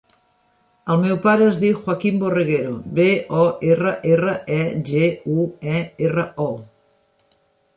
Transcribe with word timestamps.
El 0.93 1.01
meu 1.01 1.17
pare 1.25 1.49
es 1.49 1.59
diu 1.63 1.75
Joaquín 1.81 2.17
Borreguero: 2.23 2.71
be, 2.99 3.07
o, 3.41 3.45
erra, 3.75 3.93
erra, 4.15 4.33
e, 4.57 4.59
ge, 4.89 5.05
u, 5.35 5.47
e, 5.77 5.85
erra, 6.09 6.25
o. 6.49 7.43